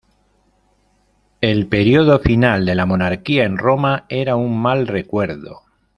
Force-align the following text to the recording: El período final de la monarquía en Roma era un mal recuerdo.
El 1.41 1.67
período 1.67 2.17
final 2.17 2.65
de 2.65 2.73
la 2.73 2.87
monarquía 2.87 3.43
en 3.43 3.59
Roma 3.59 4.07
era 4.09 4.35
un 4.35 4.59
mal 4.59 4.87
recuerdo. 4.87 5.61